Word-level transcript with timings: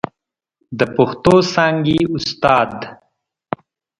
د 0.77 0.79
پښتو 0.95 1.35
څانګې 1.53 1.99
استاد 2.15 2.73